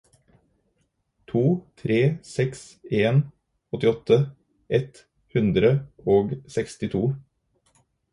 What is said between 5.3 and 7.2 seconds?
hundre og sekstito